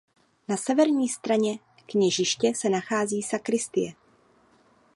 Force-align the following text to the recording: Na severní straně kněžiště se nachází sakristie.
Na 0.47 0.57
severní 0.57 1.09
straně 1.09 1.59
kněžiště 1.87 2.53
se 2.55 2.69
nachází 2.69 3.23
sakristie. 3.23 3.93